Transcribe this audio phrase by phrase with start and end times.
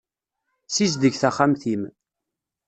[0.75, 1.83] Sizdeg taxxamt-im.